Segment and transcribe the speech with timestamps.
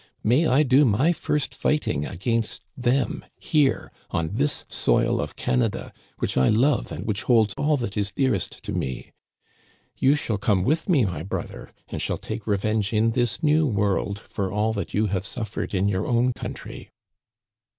[0.23, 6.37] May I do my first fighting against thçm here, on this soil of Canada, which
[6.37, 9.11] I love and which holds all that is dearest to me!
[9.95, 14.17] You shall come with me, my brother, and shall take revenge in this new world
[14.17, 16.89] for all that you have suffered in your own coun try."